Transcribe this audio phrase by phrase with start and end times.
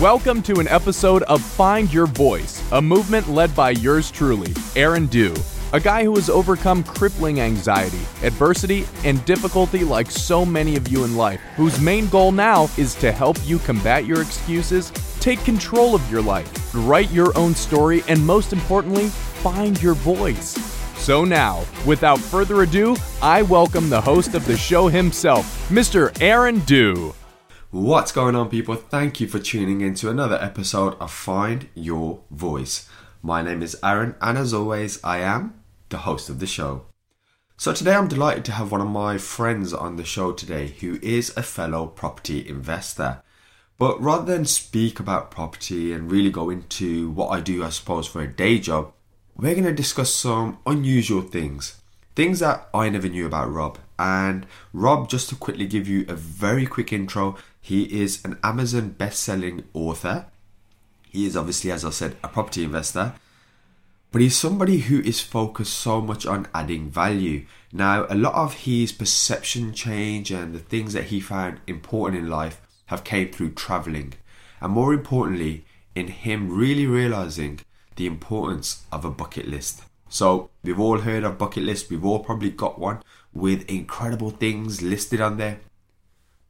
[0.00, 5.06] Welcome to an episode of Find Your Voice, a movement led by yours truly, Aaron
[5.06, 5.34] Dew,
[5.72, 11.04] a guy who has overcome crippling anxiety, adversity, and difficulty like so many of you
[11.04, 15.94] in life, whose main goal now is to help you combat your excuses, take control
[15.94, 20.58] of your life, write your own story, and most importantly, find your voice.
[20.98, 26.14] So now, without further ado, I welcome the host of the show himself, Mr.
[26.20, 27.14] Aaron Dew.
[27.78, 28.74] What's going on, people?
[28.74, 32.88] Thank you for tuning in to another episode of Find Your Voice.
[33.22, 36.86] My name is Aaron, and as always, I am the host of the show.
[37.58, 40.98] So, today I'm delighted to have one of my friends on the show today who
[41.02, 43.20] is a fellow property investor.
[43.76, 48.06] But rather than speak about property and really go into what I do, I suppose,
[48.06, 48.94] for a day job,
[49.36, 51.82] we're going to discuss some unusual things.
[52.14, 53.78] Things that I never knew about Rob.
[53.98, 58.90] And Rob, just to quickly give you a very quick intro, he is an Amazon
[58.90, 60.26] best selling author.
[61.10, 63.14] He is obviously, as I said, a property investor.
[64.12, 67.44] But he's somebody who is focused so much on adding value.
[67.72, 72.30] Now, a lot of his perception change and the things that he found important in
[72.30, 74.12] life have came through traveling.
[74.60, 75.64] And more importantly,
[75.96, 77.58] in him really realizing
[77.96, 79.82] the importance of a bucket list.
[80.08, 83.02] So, we've all heard of bucket list, we've all probably got one
[83.34, 85.58] with incredible things listed on there.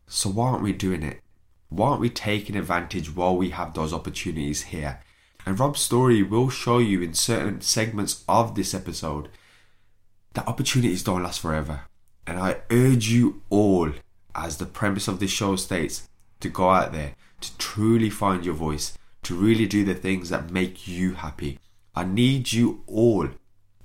[0.08, 1.20] So, why aren't we doing it?
[1.68, 5.00] Why aren't we taking advantage while we have those opportunities here?
[5.44, 9.28] And Rob's story will show you in certain segments of this episode
[10.34, 11.82] that opportunities don't last forever.
[12.26, 13.92] And I urge you all,
[14.34, 16.08] as the premise of this show states,
[16.40, 20.50] to go out there, to truly find your voice, to really do the things that
[20.50, 21.58] make you happy.
[21.94, 23.28] I need you all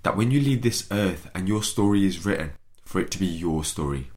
[0.04, 2.52] that when you leave this earth and your story is written,
[2.84, 4.12] for it to be your story.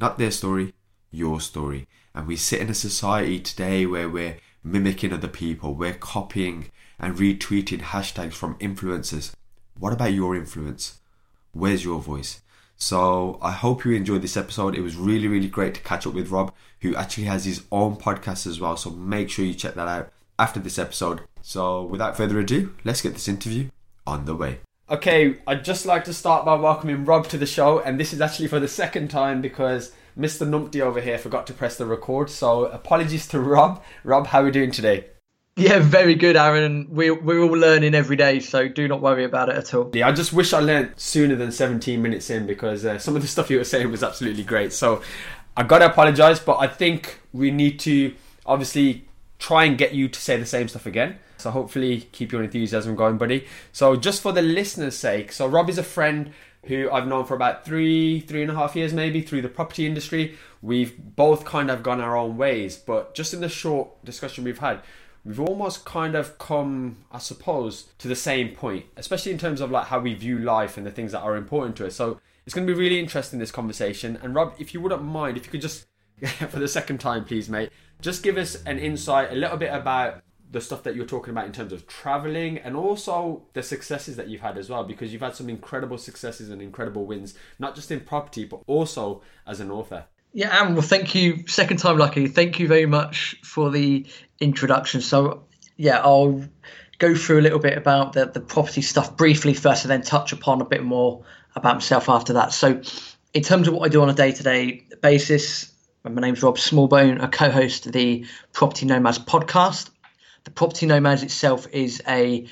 [0.00, 0.72] Not their story,
[1.10, 1.86] your story.
[2.14, 7.16] And we sit in a society today where we're mimicking other people, we're copying and
[7.16, 9.32] retweeting hashtags from influencers.
[9.78, 11.00] What about your influence?
[11.52, 12.40] Where's your voice?
[12.76, 14.76] So I hope you enjoyed this episode.
[14.76, 17.96] It was really, really great to catch up with Rob, who actually has his own
[17.96, 18.76] podcast as well.
[18.76, 21.22] So make sure you check that out after this episode.
[21.42, 23.70] So without further ado, let's get this interview
[24.06, 24.60] on the way.
[24.90, 28.22] Okay, I'd just like to start by welcoming Rob to the show, and this is
[28.22, 30.48] actually for the second time because Mr.
[30.48, 32.30] Numpty over here forgot to press the record.
[32.30, 33.82] So apologies to Rob.
[34.02, 35.04] Rob, how are we doing today?
[35.56, 36.86] Yeah, very good, Aaron.
[36.88, 39.90] We're, we're all learning every day, so do not worry about it at all.
[39.92, 43.20] Yeah, I just wish I learned sooner than 17 minutes in because uh, some of
[43.20, 44.72] the stuff you were saying was absolutely great.
[44.72, 45.02] So
[45.54, 48.14] I got to apologize, but I think we need to
[48.46, 49.07] obviously
[49.38, 51.18] try and get you to say the same stuff again.
[51.36, 53.46] So hopefully keep your enthusiasm going, buddy.
[53.72, 56.32] So just for the listeners' sake, so Rob is a friend
[56.64, 59.86] who I've known for about three, three and a half years maybe through the property
[59.86, 60.36] industry.
[60.60, 64.58] We've both kind of gone our own ways, but just in the short discussion we've
[64.58, 64.80] had,
[65.24, 69.70] we've almost kind of come, I suppose, to the same point, especially in terms of
[69.70, 71.94] like how we view life and the things that are important to us.
[71.94, 74.18] So it's going to be really interesting this conversation.
[74.22, 75.86] And Rob, if you wouldn't mind, if you could just
[76.50, 80.22] for the second time, please, mate, just give us an insight, a little bit about
[80.50, 84.28] the stuff that you're talking about in terms of traveling and also the successes that
[84.28, 87.90] you've had as well because you've had some incredible successes and incredible wins not just
[87.90, 90.04] in property but also as an author.
[90.32, 91.46] Yeah and well thank you.
[91.46, 92.28] Second time lucky.
[92.28, 94.06] Thank you very much for the
[94.40, 95.00] introduction.
[95.00, 95.44] So
[95.76, 96.42] yeah i'll
[96.98, 100.32] go through a little bit about the, the property stuff briefly first and then touch
[100.32, 101.24] upon a bit more
[101.56, 102.52] about myself after that.
[102.52, 102.80] So
[103.34, 105.72] in terms of what i do on a day-to-day basis
[106.04, 109.90] my name's rob smallbone i co-host the property nomads podcast
[110.48, 112.46] the Property Nomads itself is a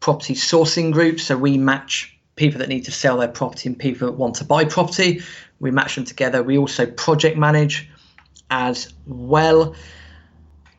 [0.00, 4.06] property sourcing group, so we match people that need to sell their property and people
[4.06, 5.22] that want to buy property.
[5.58, 6.42] We match them together.
[6.42, 7.88] We also project manage
[8.50, 9.74] as well.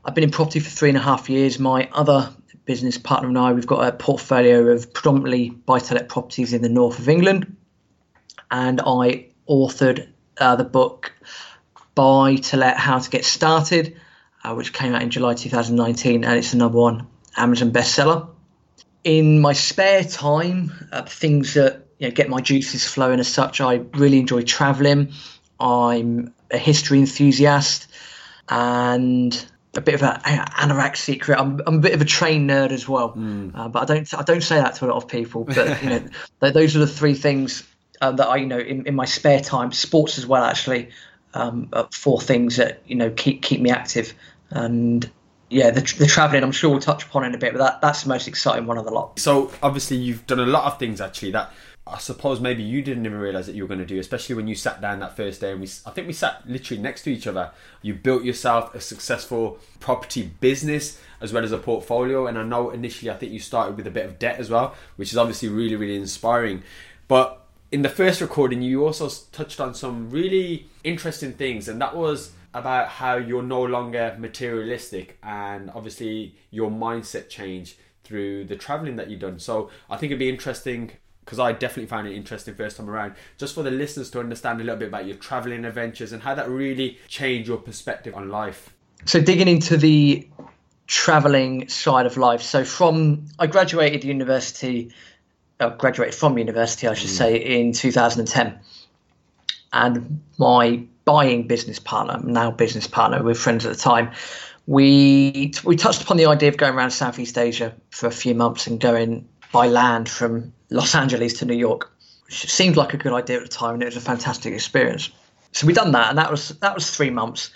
[0.05, 1.57] I've been in property for three and a half years.
[1.57, 2.31] My other
[2.65, 6.99] business partner and I, we've got a portfolio of predominantly buy-to-let properties in the north
[6.99, 7.57] of England,
[8.51, 10.07] and I authored
[10.37, 11.13] uh, the book
[11.95, 13.97] Buy to Let: How to Get Started
[14.43, 18.29] uh, which came out in July 2019, and it's the number one Amazon bestseller.
[19.03, 23.61] In my spare time, uh, things that you know, get my juices flowing as such,
[23.61, 25.13] I really enjoy traveling.
[25.59, 27.87] I'm a history enthusiast
[28.47, 31.39] and a bit of an anorak secret.
[31.39, 33.51] I'm, I'm, a bit of a train nerd as well, mm.
[33.53, 35.43] uh, but I don't I don't say that to a lot of people.
[35.43, 36.03] But you know,
[36.51, 37.63] those are the three things
[38.01, 40.89] uh, that I you know in, in my spare time, sports as well actually
[41.33, 44.13] um, four things that you know keep keep me active.
[44.51, 45.09] And
[45.49, 48.03] yeah, the, the traveling, I'm sure we'll touch upon in a bit, but that, that's
[48.03, 49.19] the most exciting one of the lot.
[49.19, 51.51] So obviously you've done a lot of things actually that
[51.91, 54.47] I suppose maybe you didn't even realize that you were going to do, especially when
[54.47, 57.11] you sat down that first day and we, I think we sat literally next to
[57.11, 57.51] each other.
[57.81, 62.69] You built yourself a successful property business as well as a portfolio, and I know
[62.69, 65.49] initially I think you started with a bit of debt as well, which is obviously
[65.49, 66.63] really really inspiring.
[67.07, 71.95] But in the first recording, you also touched on some really interesting things, and that
[71.95, 78.95] was about how you're no longer materialistic and obviously your mindset change through the traveling
[78.95, 79.37] that you've done.
[79.37, 80.91] So I think it'd be interesting
[81.23, 84.61] because I definitely found it interesting first time around, just for the listeners to understand
[84.61, 88.29] a little bit about your traveling adventures and how that really changed your perspective on
[88.29, 88.73] life.
[89.05, 90.27] So digging into the
[90.87, 92.41] traveling side of life.
[92.41, 94.91] So from I graduated university,
[95.59, 97.17] uh, graduated from university, I should mm.
[97.17, 98.59] say, in 2010,
[99.73, 104.11] and my buying business partner, now business partner, we friends at the time.
[104.67, 108.67] We we touched upon the idea of going around Southeast Asia for a few months
[108.67, 111.91] and going by land from Los Angeles to New York,
[112.25, 115.09] which seemed like a good idea at the time, and it was a fantastic experience.
[115.53, 117.49] So we done that, and that was that was three months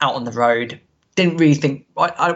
[0.00, 0.80] out on the road.
[1.14, 1.86] Didn't really think.
[1.96, 2.32] I, I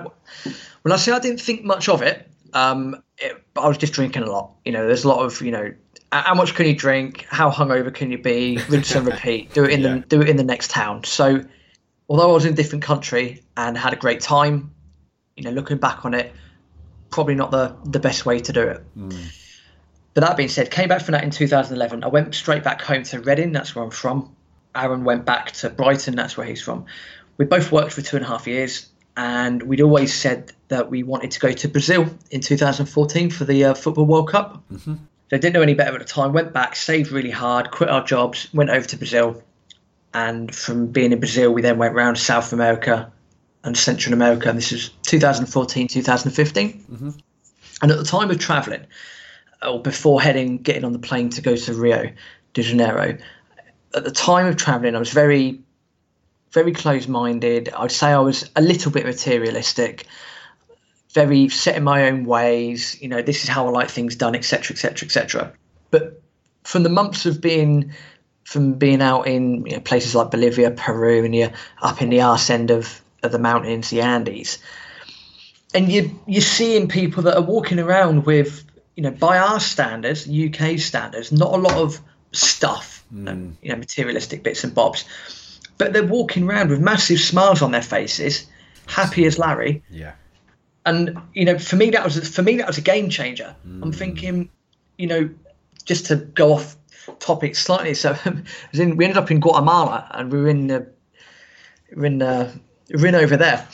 [0.83, 4.23] when I say I didn't think much of it, um, it, I was just drinking
[4.23, 4.53] a lot.
[4.65, 5.75] You know, there's a lot of you know,
[6.13, 7.27] how much can you drink?
[7.29, 8.59] How hungover can you be?
[8.69, 9.53] Rinse and repeat.
[9.53, 9.95] Do it in yeah.
[9.95, 11.05] the do it in the next town.
[11.05, 11.45] So,
[12.09, 14.73] although I was in a different country and had a great time,
[15.37, 16.33] you know, looking back on it,
[17.11, 18.83] probably not the the best way to do it.
[18.97, 19.41] Mm.
[20.15, 22.05] But that being said, came back from that in 2011.
[22.05, 24.35] I went straight back home to Reading, that's where I'm from.
[24.75, 26.87] Aaron went back to Brighton, that's where he's from.
[27.37, 31.03] We both worked for two and a half years, and we'd always said that we
[31.03, 34.63] wanted to go to Brazil in 2014 for the uh, Football World Cup.
[34.73, 34.95] Mm-hmm.
[35.31, 36.33] So didn't know any better at the time.
[36.33, 39.43] Went back, saved really hard, quit our jobs, went over to Brazil,
[40.13, 43.13] and from being in Brazil, we then went around South America
[43.65, 44.49] and Central America.
[44.49, 46.73] And this is 2014, 2015.
[46.73, 47.11] Mm-hmm.
[47.83, 48.87] And at the time of travelling,
[49.61, 52.13] or before heading, getting on the plane to go to Rio
[52.53, 53.19] de Janeiro,
[53.95, 55.61] at the time of traveling, I was very,
[56.55, 57.69] very close minded.
[57.77, 60.07] I'd say I was a little bit materialistic,
[61.13, 62.97] very set in my own ways.
[63.03, 65.53] You know, this is how I like things done, etc., etc., etc.
[65.91, 66.23] But
[66.63, 67.93] from the months of being,
[68.45, 71.53] from being out in you know, places like Bolivia, Peru, and you're
[71.83, 74.59] up in the arse end of, of the mountains, the Andes,
[75.75, 78.65] and you you're seeing people that are walking around with
[78.97, 83.53] you know, by our standards, UK standards, not a lot of stuff, mm.
[83.61, 85.05] you know, materialistic bits and bobs,
[85.79, 88.47] but they're walking around with massive smiles on their faces,
[88.87, 89.83] happy as Larry.
[89.91, 90.13] Yeah.
[90.87, 93.55] And you know, for me that was for me that was a game changer.
[93.67, 93.83] Mm.
[93.83, 94.51] I'm thinking,
[94.99, 95.31] you know,
[95.85, 96.77] just to go off
[97.19, 97.95] topic slightly.
[97.95, 98.17] So,
[98.73, 100.87] in, we ended up in Guatemala, and we were in the,
[101.91, 103.67] we were in we were in over there,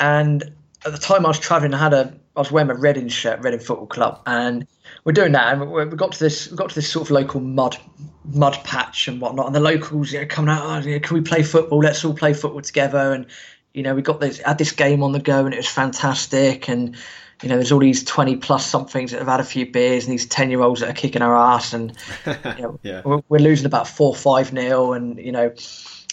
[0.00, 0.42] and
[0.84, 3.40] at the time I was traveling, I had a I was wearing my Reading shirt,
[3.40, 4.66] Reading Football Club, and
[5.04, 7.40] we're doing that, and we got to this, we got to this sort of local
[7.40, 7.76] mud,
[8.24, 11.14] mud patch and whatnot, and the locals, you know, coming out, oh, you know, can
[11.14, 11.78] we play football?
[11.78, 13.26] Let's all play football together, and
[13.72, 16.68] you know, we got this, had this game on the go, and it was fantastic,
[16.68, 16.96] and
[17.42, 20.12] you know, there's all these 20 plus somethings that have had a few beers and
[20.12, 21.92] these 10 year olds that are kicking our ass and
[22.24, 23.02] you know, yeah.
[23.04, 24.92] we're, we're, losing about four, five nil.
[24.92, 25.52] And, you know,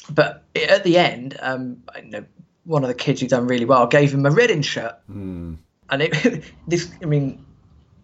[0.09, 2.25] but at the end, um, you know,
[2.65, 4.95] one of the kids who done really well gave him a Reading shirt.
[5.09, 5.59] Mm
[5.91, 7.45] and it, this, I mean,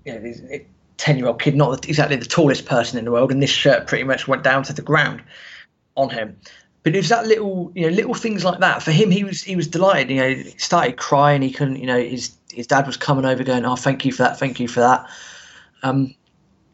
[0.05, 0.41] you know, this
[0.97, 4.27] ten-year-old kid, not exactly the tallest person in the world, and this shirt pretty much
[4.27, 5.23] went down to the ground
[5.95, 6.37] on him.
[6.83, 8.81] But it was that little, you know, little things like that.
[8.81, 10.09] For him, he was he was delighted.
[10.09, 11.41] You know, he started crying.
[11.41, 14.23] He couldn't, you know, his his dad was coming over, going, "Oh, thank you for
[14.23, 15.09] that, thank you for that."
[15.83, 16.15] Um,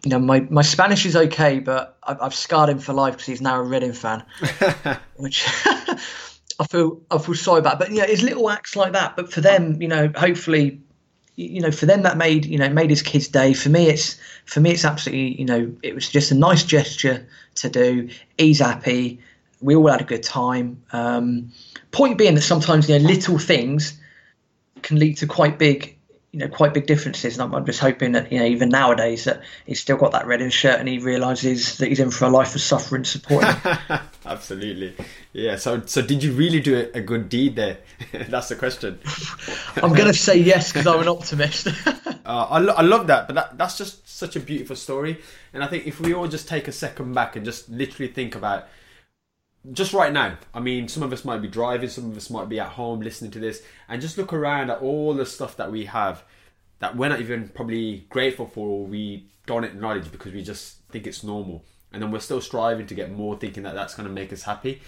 [0.04, 3.26] you know, my, my Spanish is okay, but I've, I've scarred him for life because
[3.26, 4.24] he's now a Reading fan,
[5.16, 7.80] which I feel I feel sorry about.
[7.80, 9.16] But yeah, you know, it's little acts like that.
[9.16, 10.82] But for them, you know, hopefully
[11.36, 13.54] you know, for them that made you know made his kid's day.
[13.54, 17.26] For me, it's for me it's absolutely you know it was just a nice gesture
[17.56, 18.10] to do.
[18.38, 19.20] He's happy.
[19.62, 20.82] We all had a good time.
[20.92, 21.52] Um,
[21.92, 24.00] point being that sometimes you know little things
[24.82, 25.93] can lead to quite big
[26.34, 27.36] you know quite big differences.
[27.38, 30.26] And I'm, I'm, just hoping that you know even nowadays that he's still got that
[30.26, 33.46] Reading shirt and he realizes that he's in for a life of suffering support.
[34.26, 34.96] Absolutely,
[35.32, 35.56] yeah.
[35.56, 37.78] So so did you really do a, good deed there?
[38.12, 39.00] That's the question.
[39.76, 41.68] I'm going to say yes because I'm an optimist.
[41.88, 45.20] uh, I, lo- I love that, but that, that's just such a beautiful story.
[45.54, 48.36] And I think if we all just take a second back and just literally think
[48.36, 48.68] about
[49.72, 52.50] just right now, I mean, some of us might be driving, some of us might
[52.50, 55.72] be at home listening to this, and just look around at all the stuff that
[55.72, 56.24] we have
[56.80, 61.08] that we're not even probably grateful for or we don't acknowledge because we just think
[61.08, 61.64] it's normal.
[61.94, 64.44] And then we're still striving to get more, thinking that that's going to make us
[64.44, 64.82] happy.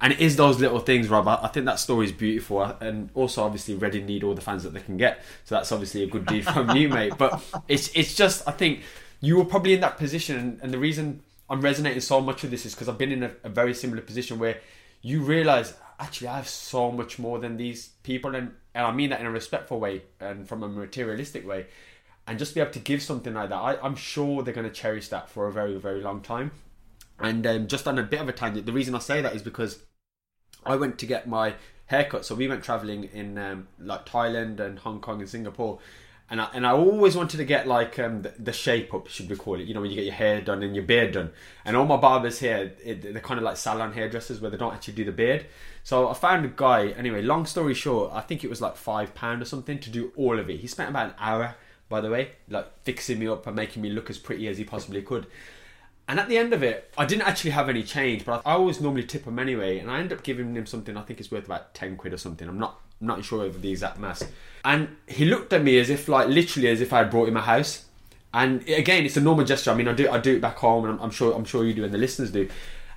[0.00, 1.26] And it is those little things, Rob.
[1.28, 2.58] I think that story is beautiful.
[2.58, 5.22] Uh, and also, obviously, Reading need all the fans that they can get.
[5.44, 7.14] So that's obviously a good deed from you, mate.
[7.18, 8.82] But it's it's just, I think,
[9.20, 12.64] you were probably in that position, and the reason I'm resonating so much with this
[12.64, 14.60] is because I've been in a, a very similar position where
[15.02, 19.10] you realize actually I have so much more than these people, and, and I mean
[19.10, 21.66] that in a respectful way and from a materialistic way.
[22.26, 24.72] And just be able to give something like that, I, I'm sure they're going to
[24.72, 26.52] cherish that for a very, very long time.
[27.18, 29.42] And um, just on a bit of a tangent, the reason I say that is
[29.42, 29.82] because
[30.64, 31.54] I went to get my
[31.86, 32.24] haircut.
[32.24, 35.80] So we went traveling in um, like Thailand and Hong Kong and Singapore,
[36.30, 39.28] and I, and I always wanted to get like um, the, the, shape up, should
[39.28, 39.66] we call it?
[39.66, 41.32] You know, when you get your hair done and your beard done.
[41.64, 44.72] And all my barbers here, it, they're kind of like salon hairdressers where they don't
[44.72, 45.46] actually do the beard.
[45.82, 46.90] So I found a guy.
[46.90, 50.12] Anyway, long story short, I think it was like five pound or something to do
[50.16, 50.60] all of it.
[50.60, 51.56] He spent about an hour,
[51.88, 54.62] by the way, like fixing me up and making me look as pretty as he
[54.62, 55.26] possibly could.
[56.06, 58.80] And at the end of it, I didn't actually have any change, but I always
[58.80, 59.80] normally tip him anyway.
[59.80, 62.18] And I end up giving him something I think is worth about ten quid or
[62.18, 62.48] something.
[62.48, 64.24] I'm not I'm not sure of the exact mass.
[64.64, 67.36] And he looked at me as if like literally as if I had brought him
[67.36, 67.86] a house.
[68.32, 69.70] And again, it's a normal gesture.
[69.70, 71.64] I mean, I do I do it back home, and I'm, I'm sure I'm sure
[71.64, 72.48] you do, and the listeners do.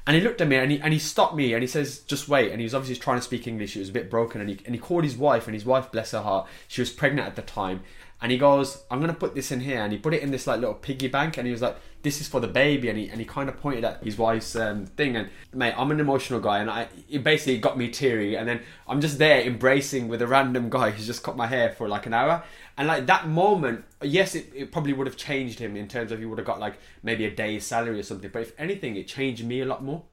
[0.06, 2.28] And he looked at me and he, and he stopped me and he says, just
[2.28, 2.52] wait.
[2.52, 3.78] And he was obviously trying to speak English.
[3.78, 4.42] It was a bit broken.
[4.42, 6.90] And he, and he called his wife, and his wife, bless her heart, she was
[6.90, 7.84] pregnant at the time.
[8.22, 9.80] And he goes, I'm to put this in here.
[9.80, 11.38] And he put it in this like little piggy bank.
[11.38, 12.90] And he was like, this is for the baby.
[12.90, 15.16] And he, and he kind of pointed at his wife's um, thing.
[15.16, 16.60] And mate, I'm an emotional guy.
[16.60, 18.36] And I, it basically got me teary.
[18.36, 21.72] And then I'm just there embracing with a random guy who's just cut my hair
[21.72, 22.44] for like an hour.
[22.78, 26.20] And like that moment, yes, it, it probably would have changed him in terms of
[26.20, 28.30] he would have got like maybe a day's salary or something.
[28.32, 30.04] But if anything, it changed me a lot more.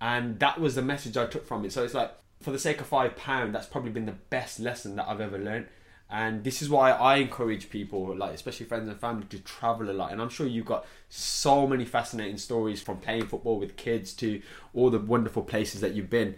[0.00, 1.72] And that was the message I took from it.
[1.72, 4.96] So it's like, for the sake of five pound, that's probably been the best lesson
[4.96, 5.66] that I've ever learned
[6.10, 9.92] and this is why I encourage people, like especially friends and family, to travel a
[9.92, 10.12] lot.
[10.12, 14.40] And I'm sure you've got so many fascinating stories from playing football with kids to
[14.74, 16.36] all the wonderful places that you've been.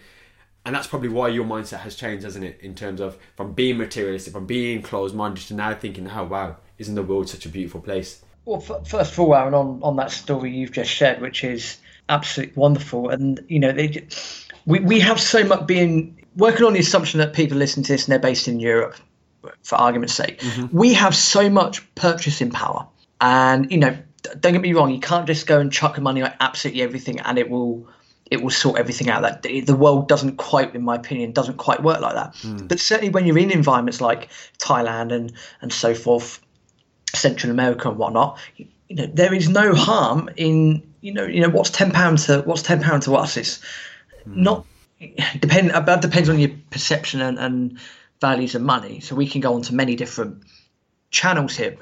[0.65, 2.61] And that's probably why your mindset has changed, hasn't it?
[2.61, 6.95] In terms of from being materialistic, from being closed-minded to now thinking, "Oh wow, isn't
[6.95, 10.57] the world such a beautiful place?" Well, first of all, Aaron, on on that story
[10.57, 14.07] you've just shared, which is absolutely wonderful, and you know, they,
[14.65, 18.07] we we have so much being working on the assumption that people listen to this
[18.07, 18.97] and they're based in Europe
[19.63, 20.77] for argument's sake, mm-hmm.
[20.77, 22.87] we have so much purchasing power.
[23.21, 23.97] And, you know,
[24.41, 27.39] don't get me wrong, you can't just go and chuck money on absolutely everything and
[27.39, 27.89] it will
[28.31, 29.23] it will sort everything out.
[29.23, 32.35] That the world doesn't quite, in my opinion, doesn't quite work like that.
[32.35, 32.69] Mm.
[32.69, 36.41] But certainly when you're in environments like Thailand and and so forth,
[37.15, 41.41] Central America and whatnot, you, you know, there is no harm in you know you
[41.41, 43.61] know what's ten pounds to what's ten pounds to us is
[44.27, 44.37] mm.
[44.37, 44.67] not
[45.39, 45.71] depend.
[45.71, 47.79] That depends on your perception and, and
[48.21, 49.01] values of money.
[49.01, 50.43] So we can go on to many different
[51.11, 51.77] channels here.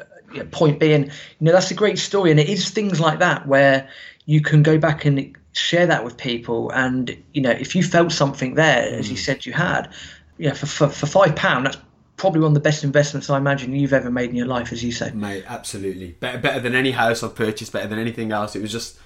[0.51, 1.11] point being, you
[1.41, 3.89] know, that's a great story, and it is things like that where
[4.27, 6.71] you can go back and share that with people.
[6.71, 9.21] And you know, if you felt something there, as you mm.
[9.21, 9.93] said you had,
[10.39, 11.79] you know, for for, for five pound, that's
[12.17, 14.85] probably one of the best investments I imagine you've ever made in your life, as
[14.85, 15.11] you say.
[15.13, 18.55] Mate, absolutely better better than any house I've purchased, better than anything else.
[18.57, 18.99] It was just.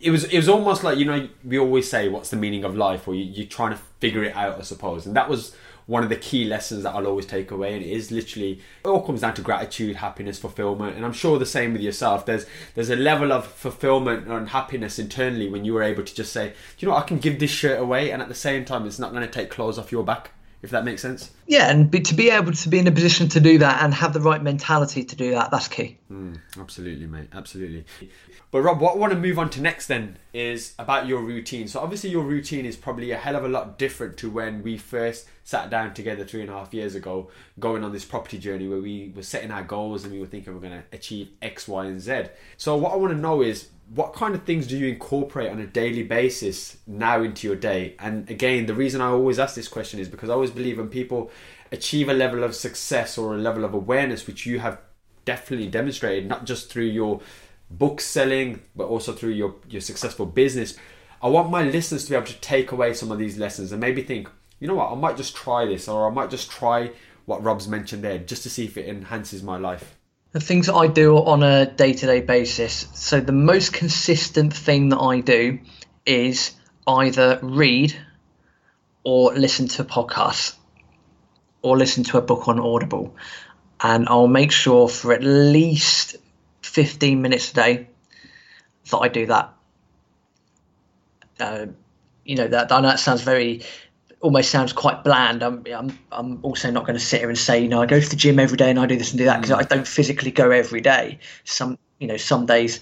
[0.00, 2.76] It was it was almost like you know we always say what's the meaning of
[2.76, 6.02] life or you, you're trying to figure it out I suppose and that was one
[6.02, 9.02] of the key lessons that I'll always take away, and it is literally it all
[9.02, 12.26] comes down to gratitude, happiness, fulfillment, and I'm sure the same with yourself.
[12.26, 16.32] There's there's a level of fulfillment and happiness internally when you are able to just
[16.32, 18.98] say, you know, I can give this shirt away, and at the same time, it's
[18.98, 20.30] not going to take clothes off your back
[20.64, 21.30] if that makes sense.
[21.46, 23.92] Yeah, and be, to be able to be in a position to do that and
[23.92, 25.98] have the right mentality to do that, that's key.
[26.10, 27.28] Mm, absolutely, mate.
[27.32, 27.84] Absolutely.
[28.50, 31.68] But Rob, what I want to move on to next then is about your routine.
[31.68, 34.78] So obviously your routine is probably a hell of a lot different to when we
[34.78, 38.68] first sat down together three and a half years ago, going on this property journey
[38.68, 41.68] where we were setting our goals and we were thinking we're going to achieve X,
[41.68, 42.26] Y, and Z.
[42.56, 45.60] So what I want to know is what kind of things do you incorporate on
[45.60, 47.94] a daily basis now into your day?
[47.98, 50.88] And again, the reason I always ask this question is because I always believe when
[50.88, 51.30] people
[51.72, 54.80] achieve a level of success or a level of awareness, which you have
[55.24, 57.20] definitely demonstrated, not just through your
[57.70, 60.76] book selling, but also through your, your successful business.
[61.22, 63.80] I want my listeners to be able to take away some of these lessons and
[63.80, 64.28] maybe think,
[64.60, 66.90] you know what, I might just try this or I might just try
[67.24, 69.96] what Rob's mentioned there just to see if it enhances my life
[70.34, 72.88] the things that I do on a day to day basis.
[72.92, 75.60] So, the most consistent thing that I do
[76.04, 76.56] is
[76.88, 77.96] either read
[79.04, 80.56] or listen to podcasts
[81.64, 83.16] or listen to a book on Audible.
[83.80, 86.16] And I'll make sure for at least
[86.62, 87.88] 15 minutes a day
[88.90, 89.52] that I do that.
[91.40, 91.66] Uh,
[92.24, 93.62] you know, that I know that sounds very
[94.20, 95.42] almost sounds quite bland.
[95.42, 97.98] I'm, I'm, I'm also not going to sit here and say, you know, I go
[97.98, 99.60] to the gym every day and I do this and do that because mm.
[99.60, 101.18] I don't physically go every day.
[101.44, 102.80] Some, you know, some days,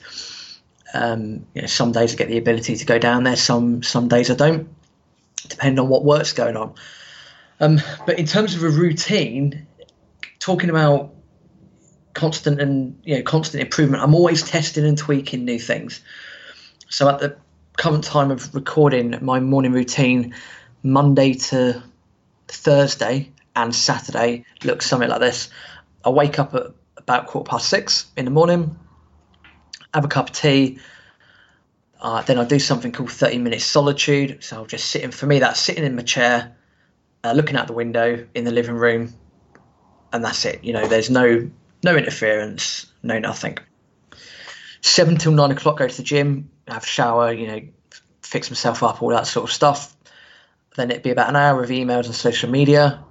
[0.93, 3.37] um, you know, some days I get the ability to go down there.
[3.37, 4.69] Some, some days I don't,
[5.49, 6.75] depending on what work's going on.
[7.63, 9.67] Um, but in terms of a routine,
[10.39, 11.15] talking about
[12.15, 14.03] constant and you know constant improvement.
[14.03, 16.01] I'm always testing and tweaking new things.
[16.89, 17.37] So at the
[17.77, 20.35] current time of recording, my morning routine,
[20.83, 21.83] Monday to
[22.49, 25.49] Thursday and Saturday, looks something like this.
[26.05, 26.67] I wake up at
[26.97, 28.77] about quarter past six in the morning,
[29.95, 30.79] have a cup of tea.
[32.01, 34.43] Uh, then I do something called 30 minutes solitude.
[34.43, 36.57] So I'll just sit in, for me, that's sitting in my chair,
[37.25, 39.13] uh, looking out the window in the living room,
[40.13, 40.63] and that's it.
[40.65, 41.51] You know, there's no
[41.83, 43.59] no interference, no nothing.
[44.81, 47.61] Seven till nine o'clock, go to the gym, have a shower, you know,
[48.23, 49.97] fix myself up, all that sort of stuff.
[50.77, 53.05] Then it'd be about an hour of emails and social media.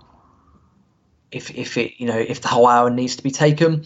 [1.31, 3.85] If if it you know if the whole hour needs to be taken,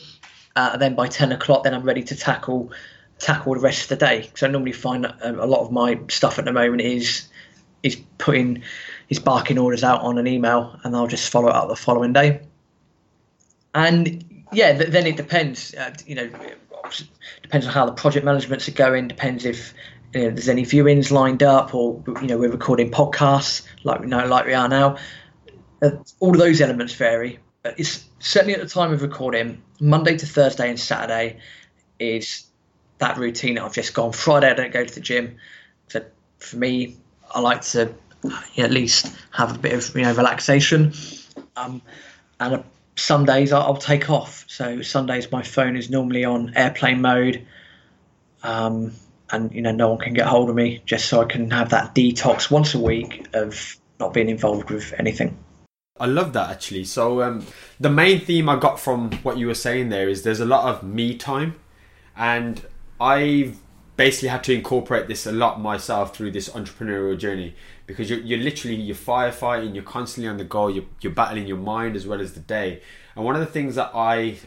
[0.56, 2.72] uh, then by ten o'clock, then I'm ready to tackle
[3.20, 4.30] tackle the rest of the day.
[4.34, 7.28] So I normally find a, a lot of my stuff at the moment is
[7.86, 8.64] is putting
[9.08, 12.14] his barking orders out on an email, and I'll just follow it up the following
[12.14, 12.42] day.
[13.76, 15.76] And yeah, then it depends.
[15.76, 16.30] Uh, you know,
[17.44, 19.08] depends on how the project managements are going.
[19.08, 19.74] Depends if
[20.14, 24.08] you know, there's any viewings lined up, or you know, we're recording podcasts like we
[24.08, 24.98] know, like we are now.
[25.84, 30.18] Uh, all of those elements vary, but it's certainly at the time of recording, Monday
[30.18, 31.38] to Thursday and Saturday
[32.00, 32.46] is
[32.98, 34.12] that routine that I've just gone.
[34.12, 35.36] Friday, I don't go to the gym.
[35.90, 36.04] So
[36.40, 36.98] for me,
[37.36, 37.94] I like to
[38.58, 40.94] at least have a bit of you know relaxation.
[41.56, 41.82] Um,
[42.40, 42.64] and
[42.96, 44.46] some days I'll take off.
[44.48, 47.46] So Sundays my phone is normally on airplane mode,
[48.44, 48.94] um,
[49.32, 51.70] and you know no one can get hold of me, just so I can have
[51.70, 55.38] that detox once a week of not being involved with anything.
[56.00, 56.86] I love that actually.
[56.86, 57.46] So um,
[57.80, 60.74] the main theme I got from what you were saying there is there's a lot
[60.74, 61.56] of me time,
[62.16, 62.62] and
[63.00, 63.60] I've
[63.98, 68.40] basically had to incorporate this a lot myself through this entrepreneurial journey because you're, you're
[68.40, 72.20] literally you're firefighting you're constantly on the go you're, you're battling your mind as well
[72.20, 72.82] as the day.
[73.16, 74.38] And one of the things that i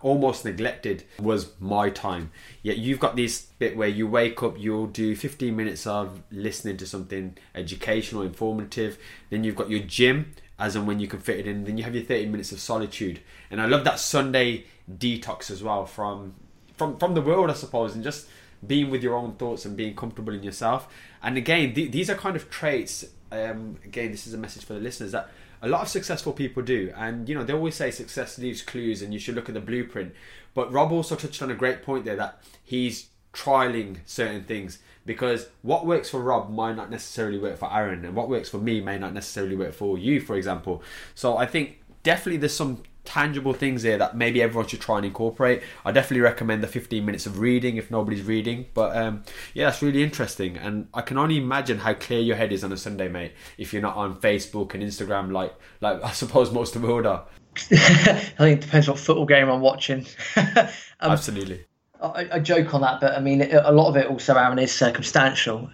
[0.00, 2.30] almost neglected was my time.
[2.62, 6.76] Yet you've got this bit where you wake up you'll do 15 minutes of listening
[6.76, 8.98] to something educational informative.
[9.30, 11.64] Then you've got your gym as and when you can fit it in.
[11.64, 13.20] Then you have your 30 minutes of solitude.
[13.50, 14.66] And i love that sunday
[14.98, 16.34] detox as well from
[16.76, 18.26] from from the world i suppose and just
[18.66, 20.88] being with your own thoughts and being comfortable in yourself.
[21.22, 23.04] And again, th- these are kind of traits.
[23.32, 25.30] Um, again, this is a message for the listeners that
[25.62, 26.92] a lot of successful people do.
[26.96, 29.60] And you know, they always say success leaves clues, and you should look at the
[29.60, 30.14] blueprint.
[30.52, 35.48] But Rob also touched on a great point there that he's trialing certain things because
[35.62, 38.80] what works for Rob might not necessarily work for Aaron, and what works for me
[38.80, 40.82] may not necessarily work for you, for example.
[41.14, 45.06] So I think definitely there's some tangible things here that maybe everyone should try and
[45.06, 45.62] incorporate.
[45.84, 48.66] I definitely recommend the 15 minutes of reading if nobody's reading.
[48.74, 52.52] But um, yeah, it's really interesting, and I can only imagine how clear your head
[52.52, 53.32] is on a Sunday, mate.
[53.58, 57.06] If you're not on Facebook and Instagram, like like I suppose most of the world
[57.06, 57.26] are.
[57.56, 60.06] I think it depends what football game I'm watching.
[60.36, 60.68] um,
[61.00, 61.64] Absolutely.
[62.02, 64.72] I, I, joke on that, but I mean, a lot of it also, Aaron, is
[64.72, 65.70] circumstantial.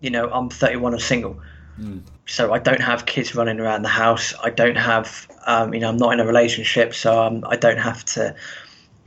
[0.00, 1.40] You know, I'm 31 and single.
[1.80, 2.02] Mm.
[2.26, 4.34] So I don't have kids running around the house.
[4.42, 7.78] I don't have, um, you know, I'm not in a relationship, so um, I don't
[7.78, 8.34] have to,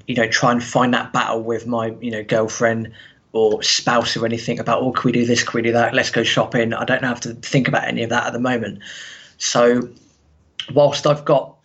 [0.07, 2.91] you know, try and find that battle with my, you know, girlfriend
[3.31, 5.43] or spouse or anything about, oh, can we do this?
[5.43, 5.93] Can we do that?
[5.93, 6.73] Let's go shopping.
[6.73, 8.79] I don't have to think about any of that at the moment.
[9.37, 9.89] So
[10.73, 11.55] whilst I've got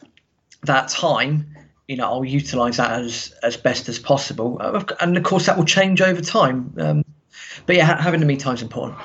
[0.63, 1.47] that time,
[1.87, 4.61] you know, I'll utilise that as as best as possible,
[5.01, 6.73] and of course that will change over time.
[6.79, 7.05] Um,
[7.67, 8.99] but yeah, having the me time is important.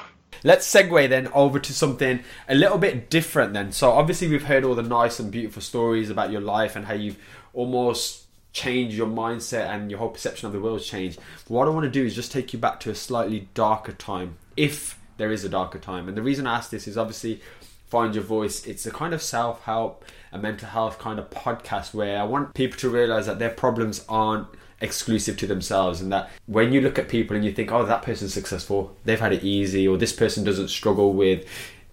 [0.45, 3.71] Let's segue then over to something a little bit different then.
[3.71, 6.93] So obviously we've heard all the nice and beautiful stories about your life and how
[6.93, 7.17] you've
[7.55, 11.19] almost changed your mindset and your whole perception of the world's changed.
[11.47, 14.37] What I want to do is just take you back to a slightly darker time,
[14.55, 16.07] if there is a darker time.
[16.07, 17.41] And the reason I ask this is obviously
[17.87, 18.67] find your voice.
[18.67, 22.77] It's a kind of self-help, a mental health kind of podcast where I want people
[22.81, 24.47] to realize that their problems aren't
[24.81, 28.01] exclusive to themselves and that when you look at people and you think oh that
[28.01, 31.45] person's successful they've had it easy or this person doesn't struggle with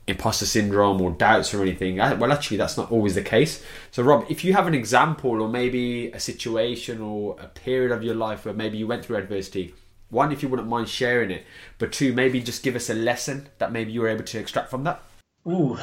[0.08, 3.64] imposter syndrome or doubts or anything well actually that's not always the case.
[3.92, 8.02] So rob if you have an example or maybe a situation or a period of
[8.02, 9.74] your life where maybe you went through adversity
[10.10, 11.44] one if you wouldn't mind sharing it
[11.78, 14.70] but two maybe just give us a lesson that maybe you were able to extract
[14.70, 15.00] from that.
[15.46, 15.78] Ooh,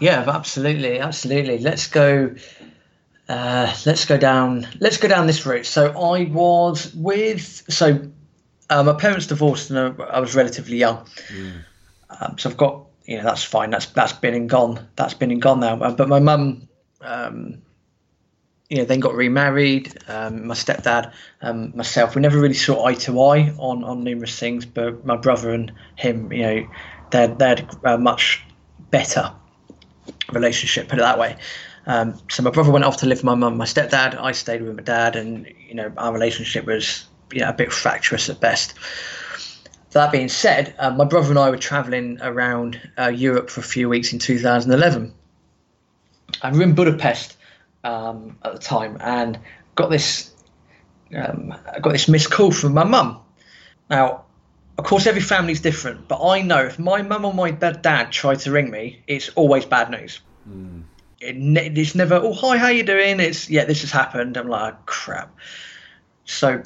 [0.00, 1.58] yeah absolutely absolutely.
[1.58, 2.34] Let's go
[3.28, 4.66] uh, let's go down.
[4.78, 5.66] Let's go down this route.
[5.66, 7.64] So I was with.
[7.68, 8.08] So
[8.70, 11.06] uh, my parents divorced, and I was relatively young.
[11.28, 11.64] Mm.
[12.20, 12.82] Um, so I've got.
[13.04, 13.70] You know, that's fine.
[13.70, 14.84] That's that's been and gone.
[14.96, 15.78] That's been and gone now.
[15.78, 16.68] Uh, but my mum,
[17.00, 17.62] um,
[18.68, 19.96] you know, then got remarried.
[20.08, 24.36] Um, my stepdad, um, myself, we never really saw eye to eye on on numerous
[24.36, 24.66] things.
[24.66, 26.68] But my brother and him, you know,
[27.10, 28.42] they they had a much
[28.90, 29.32] better
[30.32, 30.88] relationship.
[30.88, 31.36] Put it that way.
[31.86, 34.16] Um, so my brother went off to live with my mum, my stepdad.
[34.20, 37.72] I stayed with my dad, and you know our relationship was you know a bit
[37.72, 38.74] fractious at best.
[39.92, 43.64] That being said, uh, my brother and I were travelling around uh, Europe for a
[43.64, 45.14] few weeks in 2011.
[46.42, 47.36] And we were in Budapest
[47.84, 49.38] um, at the time, and
[49.76, 50.32] got this
[51.14, 53.20] um, I got this missed call from my mum.
[53.88, 54.24] Now,
[54.78, 58.34] of course, every family's different, but I know if my mum or my dad try
[58.34, 60.20] to ring me, it's always bad news.
[60.48, 60.82] Mm.
[61.20, 61.36] It,
[61.78, 63.20] it's never, oh hi, how you doing?
[63.20, 64.36] It's yeah, this has happened.
[64.36, 65.34] I'm like, oh, crap.
[66.24, 66.62] So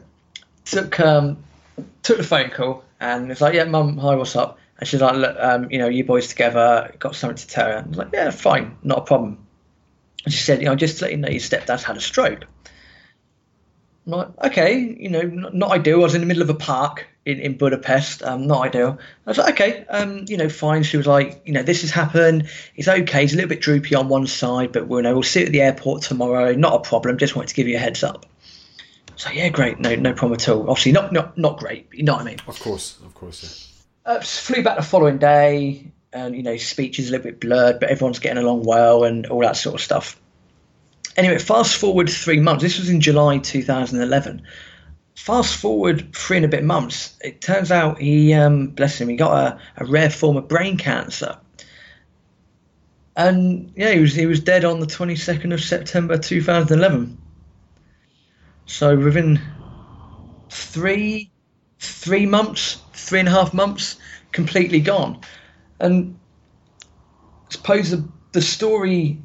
[0.65, 1.43] took um,
[2.03, 4.59] took the phone call and it's like, yeah, mum, hi, what's up?
[4.79, 7.75] And she's like, look, um, you know, you boys together, got something to tell you.
[7.75, 9.47] I was like, yeah, fine, not a problem.
[10.25, 12.47] And she said, you know, just to let you know, your stepdad's had a stroke.
[14.13, 16.01] I'm like, okay, you know, not, not, ideal.
[16.01, 18.23] I was in the middle of a park in, in Budapest.
[18.23, 18.99] Um, not ideal.
[19.27, 20.83] I was like, okay, um, you know, fine.
[20.83, 22.49] She was like, you know, this has happened.
[22.75, 23.23] He's okay.
[23.23, 25.47] He's a little bit droopy on one side, but we'll, you know, we'll see you
[25.47, 26.55] at the airport tomorrow.
[26.55, 27.19] Not a problem.
[27.19, 28.27] Just wanted to give you a heads up.
[29.17, 29.79] So yeah, great.
[29.79, 30.63] No, no problem at all.
[30.71, 31.89] Obviously, not not not great.
[31.93, 32.39] you know what I mean?
[32.47, 33.69] Of course, of course.
[34.07, 34.13] Yeah.
[34.13, 37.81] Uh, flew back the following day, and you know, speech is a little bit blurred,
[37.81, 40.20] but everyone's getting along well, and all that sort of stuff.
[41.17, 42.63] Anyway, fast forward three months.
[42.63, 44.43] This was in July 2011.
[45.17, 47.17] Fast forward three and a bit months.
[47.23, 50.77] It turns out he, um, bless him, he got a, a rare form of brain
[50.77, 51.37] cancer.
[53.17, 57.19] And yeah, he was he was dead on the 22nd of September 2011.
[58.67, 59.41] So within
[60.49, 61.31] three
[61.81, 63.97] three months, three and a half months,
[64.33, 65.21] completely gone.
[65.81, 66.19] And
[66.81, 69.21] I suppose the, the story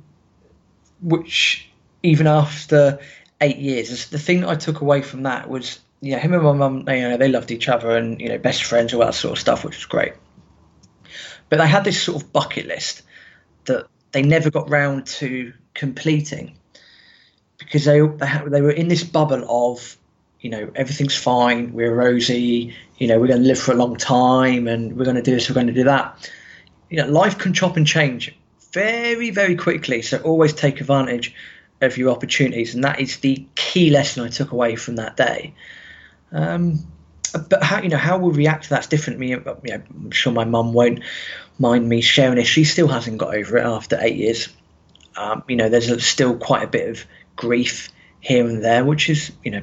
[1.01, 1.69] which
[2.05, 2.99] even after
[3.41, 4.09] eight years.
[4.09, 6.77] The thing that I took away from that was, you know, him and my mum,
[6.87, 9.39] you know, they loved each other and, you know, best friends, all that sort of
[9.39, 10.13] stuff, which was great.
[11.49, 13.01] But they had this sort of bucket list
[13.65, 16.57] that they never got round to completing
[17.57, 19.97] because they they, they were in this bubble of,
[20.39, 23.95] you know, everything's fine, we're rosy, you know, we're going to live for a long
[23.95, 26.29] time and we're going to do this, we're going to do that.
[26.89, 28.35] You know, life can chop and change
[28.71, 30.01] very, very quickly.
[30.01, 31.33] So always take advantage
[31.81, 35.53] of your opportunities, and that is the key lesson I took away from that day.
[36.31, 36.79] Um,
[37.49, 39.19] but how you know how we react to that's different.
[39.19, 41.01] Me, you know, I'm sure my mum won't
[41.59, 42.45] mind me sharing it.
[42.45, 44.49] She still hasn't got over it after eight years.
[45.17, 49.31] Um, you know, there's still quite a bit of grief here and there, which is
[49.43, 49.61] you know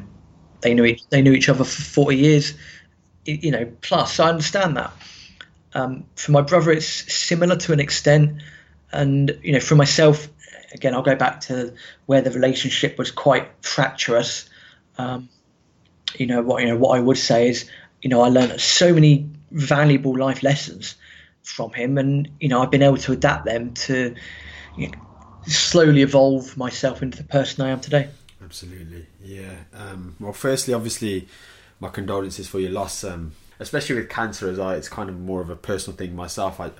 [0.60, 2.54] they knew each, they knew each other for 40 years,
[3.24, 4.20] you know plus.
[4.20, 4.92] I understand that.
[5.74, 8.42] Um, for my brother, it's similar to an extent,
[8.92, 10.28] and you know for myself,
[10.72, 11.72] again, I'll go back to
[12.06, 14.48] where the relationship was quite fractious.
[14.98, 15.28] Um,
[16.18, 17.68] you know what you know what I would say is
[18.02, 20.96] you know I learned so many valuable life lessons
[21.42, 24.14] from him, and you know I've been able to adapt them to
[24.76, 24.98] you know,
[25.46, 28.08] slowly evolve myself into the person I am today.
[28.42, 29.54] Absolutely, yeah.
[29.72, 31.28] Um, well, firstly, obviously,
[31.80, 34.50] my condolences for your loss, um, especially with cancer.
[34.50, 36.60] As I, it's kind of more of a personal thing myself.
[36.60, 36.70] I,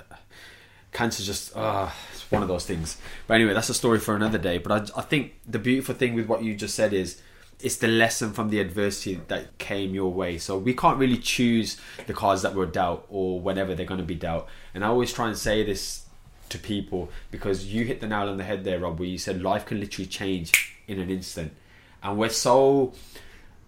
[0.93, 2.99] cancer just uh, it's one of those things.
[3.27, 4.59] But anyway, that's a story for another day.
[4.59, 7.21] But I, I think the beautiful thing with what you just said is
[7.61, 10.37] it's the lesson from the adversity that came your way.
[10.39, 14.07] So we can't really choose the cards that we're dealt or whenever they're going to
[14.07, 14.49] be dealt.
[14.75, 16.07] And I always try and say this
[16.49, 19.43] to people because you hit the nail on the head there, Rob, where you said
[19.43, 21.53] life can literally change in an instant,
[22.03, 22.93] and we're so.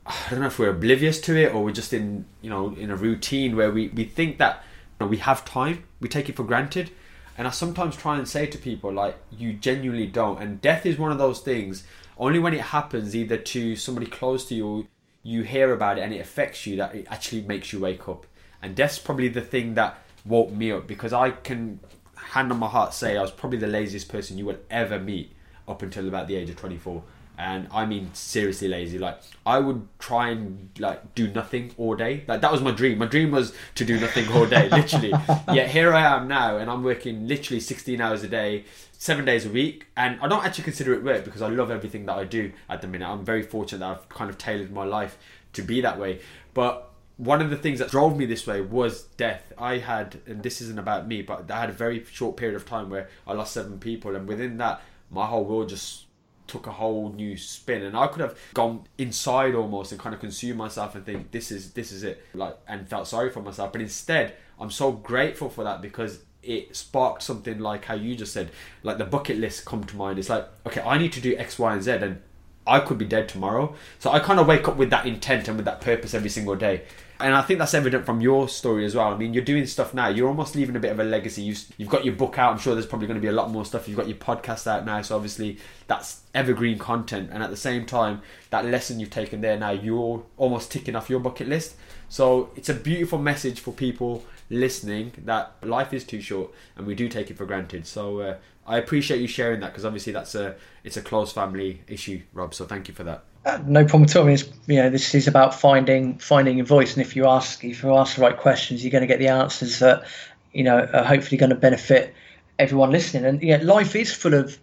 [0.07, 2.91] I don't know if we're oblivious to it or we're just in, you know, in
[2.91, 4.63] a routine where we, we think that
[5.01, 6.91] you know, we have time, we take it for granted,
[7.37, 10.41] and I sometimes try and say to people, like, you genuinely don't.
[10.41, 11.85] And death is one of those things,
[12.17, 14.87] only when it happens either to somebody close to you,
[15.23, 18.27] you hear about it and it affects you, that it actually makes you wake up.
[18.63, 21.81] And death's probably the thing that woke me up because I can,
[22.17, 25.35] hand on my heart, say I was probably the laziest person you will ever meet
[25.67, 27.03] up until about the age of 24
[27.39, 28.99] and I mean seriously lazy.
[28.99, 32.25] Like I would try and like do nothing all day.
[32.27, 32.99] Like that was my dream.
[32.99, 35.13] My dream was to do nothing all day, literally.
[35.53, 39.47] Yet here I am now, and I'm working literally 16 hours a day, seven days
[39.47, 42.25] a week, and I don't actually consider it work because I love everything that I
[42.25, 43.09] do at the minute.
[43.09, 45.19] I'm very fortunate that I've kind of tailored my life
[45.55, 46.21] to be that way.
[46.53, 49.53] But one of the things that drove me this way was death.
[49.57, 52.67] I had, and this isn't about me, but I had a very short period of
[52.67, 56.04] time where I lost seven people, and within that, my whole world just
[56.47, 60.21] took a whole new spin and I could have gone inside almost and kind of
[60.21, 63.73] consume myself and think this is this is it like and felt sorry for myself
[63.73, 68.33] but instead I'm so grateful for that because it sparked something like how you just
[68.33, 68.51] said
[68.83, 71.59] like the bucket list come to mind it's like okay I need to do X
[71.59, 72.21] Y and Z and
[72.67, 73.75] I could be dead tomorrow.
[73.99, 76.57] So I kind of wake up with that intent and with that purpose every single
[76.57, 76.83] day.
[77.21, 79.13] And I think that's evident from your story as well.
[79.13, 80.09] I mean, you're doing stuff now.
[80.09, 81.43] You're almost leaving a bit of a legacy.
[81.43, 82.53] You, you've got your book out.
[82.53, 83.87] I'm sure there's probably going to be a lot more stuff.
[83.87, 85.01] You've got your podcast out now.
[85.03, 87.31] So obviously, that's evergreen content.
[87.33, 91.09] And at the same time, that lesson you've taken there now, you're almost ticking off
[91.09, 91.77] your bucket list.
[92.09, 96.95] So it's a beautiful message for people listening that life is too short and we
[96.95, 97.87] do take it for granted.
[97.87, 101.83] So uh, I appreciate you sharing that because obviously that's a it's a close family
[101.89, 102.55] issue, Rob.
[102.55, 103.25] So thank you for that.
[103.45, 104.23] Uh, no problem at all.
[104.23, 107.27] I mean, it's, you know, this is about finding finding your voice, and if you
[107.27, 110.05] ask if you ask the right questions, you're going to get the answers that
[110.53, 112.15] you know are hopefully going to benefit
[112.59, 113.27] everyone listening.
[113.27, 114.59] And yeah, life is full of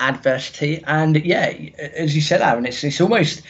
[0.00, 1.52] adversity, and yeah,
[1.96, 3.42] as you said, Aaron, it's it's almost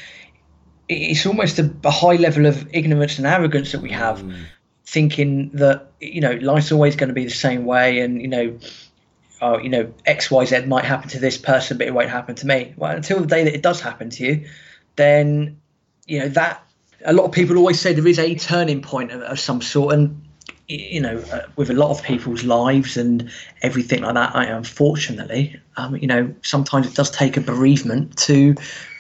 [0.89, 4.45] it's almost a, a high level of ignorance and arrogance that we have, mm.
[4.87, 8.59] thinking that you know life's always going to be the same way, and you know
[9.41, 12.35] oh, you know, X, Y, Z might happen to this person, but it won't happen
[12.37, 12.75] to me.
[12.77, 14.49] Well, until the day that it does happen to you,
[14.97, 15.61] then,
[16.07, 16.63] you know, that
[17.05, 19.95] a lot of people always say there is a turning point of, of some sort.
[19.95, 20.23] And,
[20.67, 23.31] you know, uh, with a lot of people's lives and
[23.63, 28.55] everything like that, I, unfortunately, um, you know, sometimes it does take a bereavement to,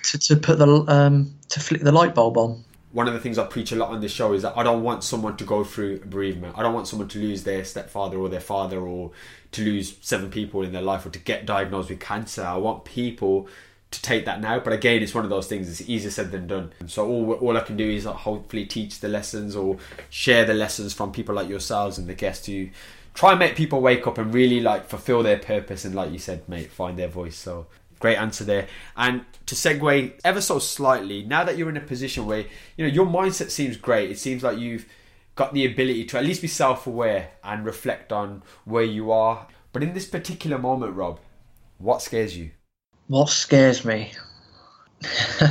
[0.05, 3.39] to, to put the, um, to flick the light bulb on one of the things
[3.39, 5.63] I preach a lot on this show is that I don't want someone to go
[5.63, 6.55] through bereavement.
[6.57, 9.11] I don't want someone to lose their stepfather or their father or
[9.53, 12.43] to lose seven people in their life or to get diagnosed with cancer.
[12.43, 13.49] I want people
[13.91, 14.59] to take that now.
[14.61, 15.69] But again, it's one of those things.
[15.69, 16.73] It's easier said than done.
[16.87, 19.79] So all all I can do is hopefully teach the lessons or
[20.11, 22.71] share the lessons from people like yourselves and the guests to
[23.15, 26.19] try and make people wake up and really like fulfill their purpose and like you
[26.19, 27.37] said, mate, find their voice.
[27.37, 27.67] So
[27.99, 28.69] great answer there.
[28.97, 32.45] And to segue ever so slightly, now that you're in a position where
[32.77, 34.87] you know your mindset seems great, it seems like you've
[35.35, 39.47] got the ability to at least be self aware and reflect on where you are.
[39.73, 41.21] But in this particular moment, Rob,
[41.79, 42.51] what scares you?
[43.07, 44.13] What scares me?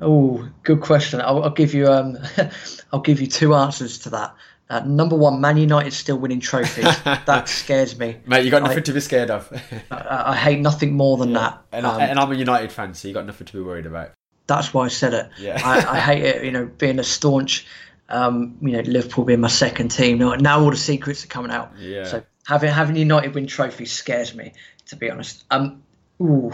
[0.00, 1.20] oh, good question.
[1.20, 2.18] I'll, I'll give you um,
[2.92, 4.34] I'll give you two answers to that.
[4.70, 6.84] Uh, number one, Man United still winning trophies.
[7.04, 8.16] that scares me.
[8.26, 9.52] Mate, you got nothing I, to be scared of.
[9.90, 11.38] I, I, hate nothing more than yeah.
[11.38, 11.62] that.
[11.72, 14.12] And, um, and, I'm a United fan, so you got nothing to be worried about.
[14.46, 15.28] That's why I said it.
[15.38, 15.60] Yeah.
[15.62, 16.44] I, I hate it.
[16.44, 17.66] You know, being a staunch
[18.08, 20.18] um, you know, Liverpool being my second team.
[20.18, 21.72] Now, now all the secrets are coming out.
[21.78, 22.04] Yeah.
[22.04, 24.52] So having having United win trophies scares me,
[24.86, 25.44] to be honest.
[25.50, 25.82] Um,
[26.20, 26.52] ooh.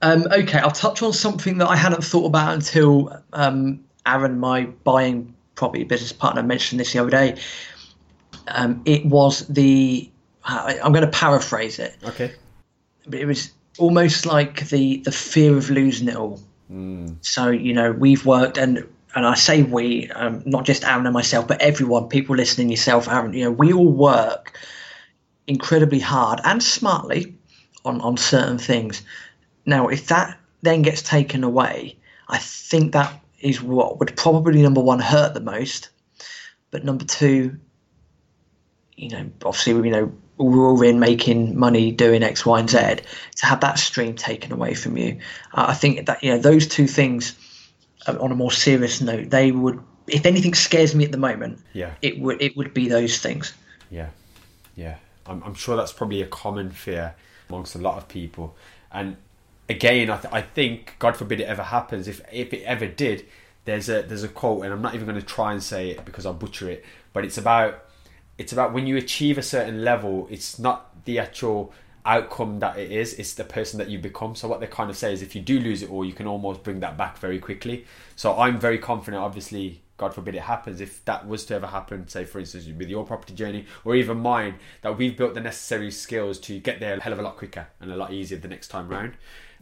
[0.00, 4.64] Um, okay, I'll touch on something that I hadn't thought about until um, Aaron, my
[4.64, 7.40] buying property business partner, mentioned this the other day.
[8.48, 10.10] Um, it was the
[10.44, 11.94] I, I'm going to paraphrase it.
[12.04, 12.32] Okay.
[13.06, 16.40] But it was almost like the the fear of losing it all.
[16.68, 17.14] Mm.
[17.20, 21.12] So you know we've worked and and I say we, um, not just Aaron and
[21.12, 24.58] myself, but everyone, people listening, yourself, Aaron, you know, we all work
[25.46, 27.36] incredibly hard and smartly
[27.84, 29.02] on, on certain things.
[29.66, 31.94] Now, if that then gets taken away,
[32.28, 35.90] I think that is what would probably number one hurt the most.
[36.70, 37.58] But number two,
[38.96, 42.78] you know, obviously, you know, we're all in making money doing X, Y, and Z.
[43.36, 45.18] To have that stream taken away from you,
[45.54, 47.36] uh, I think that you know those two things
[48.06, 51.60] uh, on a more serious note, they would, if anything scares me at the moment,
[51.72, 53.52] yeah, it would it would be those things.
[53.90, 54.08] Yeah,
[54.76, 57.14] yeah, I'm, I'm sure that's probably a common fear
[57.48, 58.56] amongst a lot of people.
[58.90, 59.16] And
[59.68, 62.08] again, I, th- I think God forbid it ever happens.
[62.08, 63.26] If if it ever did,
[63.64, 66.04] there's a there's a quote, and I'm not even going to try and say it
[66.04, 66.84] because I'll butcher it.
[67.12, 67.84] But it's about
[68.38, 70.26] it's about when you achieve a certain level.
[70.30, 71.72] It's not the actual
[72.04, 74.96] outcome that it is it's the person that you become so what they kind of
[74.96, 77.38] say is if you do lose it all you can almost bring that back very
[77.38, 77.84] quickly
[78.16, 82.08] so i'm very confident obviously god forbid it happens if that was to ever happen
[82.08, 85.92] say for instance with your property journey or even mine that we've built the necessary
[85.92, 88.48] skills to get there a hell of a lot quicker and a lot easier the
[88.48, 89.12] next time round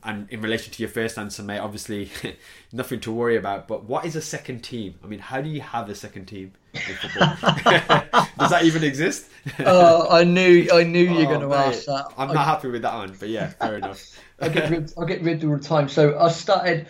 [0.02, 2.10] and in relation to your first answer, mate, obviously
[2.72, 3.68] nothing to worry about.
[3.68, 4.94] But what is a second team?
[5.04, 7.36] I mean, how do you have a second team in football?
[8.38, 9.30] Does that even exist?
[9.60, 12.06] oh, I knew, I knew you were going to oh, ask that.
[12.16, 14.18] I'm not happy with that one, but yeah, fair enough.
[14.40, 15.88] I get rid, I get rid all the time.
[15.88, 16.86] So I started.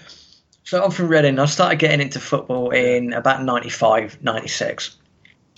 [0.65, 1.39] So I'm from Reading.
[1.41, 4.97] I started getting into football in about 95, 96.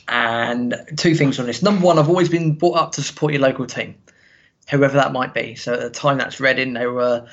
[0.09, 1.63] And two things on this.
[1.63, 3.95] Number one, I've always been brought up to support your local team
[4.73, 5.55] whoever that might be.
[5.55, 7.27] So at the time that's Reading, they were,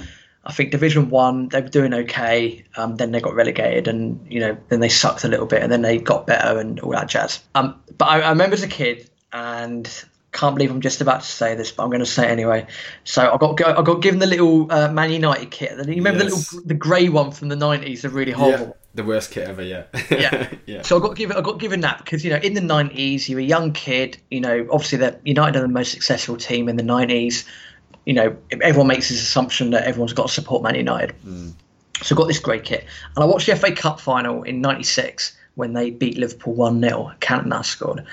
[0.45, 1.49] I think, Division One.
[1.49, 2.65] They were doing okay.
[2.75, 5.71] Um, then they got relegated, and you know, then they sucked a little bit, and
[5.71, 7.41] then they got better and all that jazz.
[7.55, 9.89] Um, but I, I remember as a kid, and
[10.31, 12.67] can't believe I'm just about to say this, but I'm going to say it anyway.
[13.03, 15.71] So I got I got given the little uh, Man United kit.
[15.87, 16.49] You remember yes.
[16.49, 18.67] the little the grey one from the '90s, the really horrible.
[18.67, 19.63] Yeah, the worst kit ever.
[19.63, 19.85] Yeah.
[20.11, 20.49] yeah.
[20.65, 20.81] yeah.
[20.81, 23.37] So I got given I got given that because you know in the '90s you
[23.37, 24.17] were a young kid.
[24.29, 27.45] You know obviously that United are the most successful team in the '90s.
[28.05, 31.15] You know everyone makes this assumption that everyone's got to support Man United.
[31.25, 31.53] Mm.
[32.01, 32.85] So I got this great kit,
[33.15, 37.11] and I watched the FA Cup final in '96 when they beat Liverpool one 0
[37.19, 38.05] Cantona scored,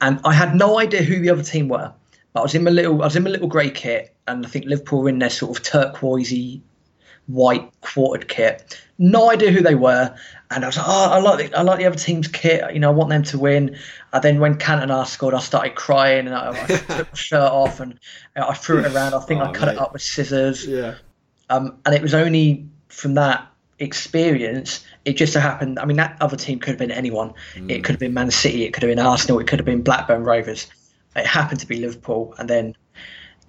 [0.00, 1.92] and I had no idea who the other team were.
[2.32, 4.48] But I was in my little, I was in my little grey kit, and I
[4.48, 6.60] think Liverpool were in their sort of turquoisey
[7.32, 8.80] white quartered kit.
[8.98, 10.14] No idea who they were,
[10.50, 12.72] and I was like, oh, I like the, I like the other team's kit.
[12.74, 13.76] You know, I want them to win.
[14.12, 17.80] And then when Cantona scored, I started crying, and I, I took my shirt off
[17.80, 17.98] and
[18.36, 19.14] I threw it around.
[19.14, 19.72] I think Oh, I cut mate.
[19.74, 20.66] it up with scissors.
[20.66, 20.96] Yeah.
[21.48, 23.46] Um, and it was only from that
[23.78, 25.78] experience, it just so happened.
[25.78, 27.32] I mean, that other team could have been anyone.
[27.68, 29.82] It could have been Man City, it could have been Arsenal, it could have been
[29.82, 30.66] Blackburn Rovers.
[31.16, 32.76] It happened to be Liverpool, and then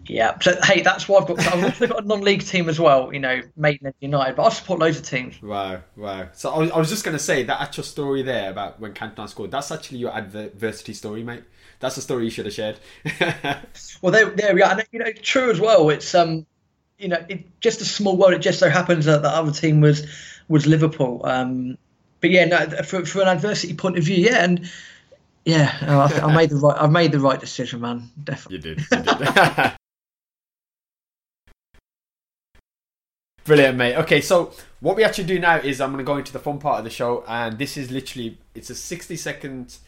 [0.07, 0.37] yeah.
[0.39, 1.39] So hey, that's why I've got.
[1.39, 3.13] I've also got a non-league team as well.
[3.13, 5.41] You know, Maidenhead United, but I support loads of teams.
[5.41, 6.29] Wow, wow.
[6.33, 8.93] So I was, I was just going to say that actual story there about when
[8.93, 11.43] Cantona scored, that's actually your adversity story, mate.
[11.79, 12.79] That's the story you should have shared.
[14.01, 14.71] Well, there, there we are.
[14.71, 15.89] And you know, true as well.
[15.89, 16.47] It's um,
[16.97, 18.33] you know, it just a small world.
[18.33, 20.07] It just so happens that the other team was
[20.47, 21.21] was Liverpool.
[21.23, 21.77] Um,
[22.19, 24.69] but yeah, no, for for an adversity point of view, yeah, and
[25.45, 26.77] yeah, I, I made the right.
[26.79, 28.09] I've made the right decision, man.
[28.23, 28.69] Definitely.
[28.69, 28.85] you did.
[28.91, 29.71] You did.
[33.43, 33.95] Brilliant, mate.
[33.97, 36.59] Okay, so what we actually do now is I'm going to go into the fun
[36.59, 39.79] part of the show, and this is literally it's a 60 seconds,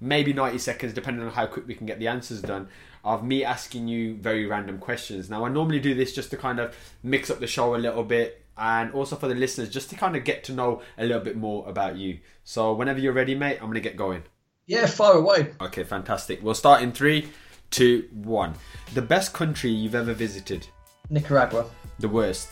[0.00, 2.68] maybe 90 seconds, depending on how quick we can get the answers done,
[3.04, 5.28] of me asking you very random questions.
[5.28, 8.04] Now, I normally do this just to kind of mix up the show a little
[8.04, 11.22] bit, and also for the listeners, just to kind of get to know a little
[11.22, 12.18] bit more about you.
[12.44, 14.22] So, whenever you're ready, mate, I'm going to get going.
[14.66, 15.52] Yeah, far away.
[15.60, 16.42] Okay, fantastic.
[16.42, 17.28] We'll start in three,
[17.70, 18.54] two, one.
[18.94, 20.66] The best country you've ever visited.
[21.10, 21.66] Nicaragua.
[21.98, 22.48] The worst.